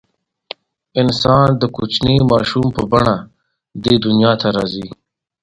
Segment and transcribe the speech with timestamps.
[1.01, 3.15] انسان د کوچني ماشوم په بڼه
[3.83, 4.87] دې دنیا ته راځي.